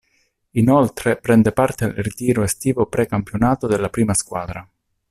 [0.53, 4.67] Inoltre prende parte al ritiro estivo pre-campionato della Prima squadra.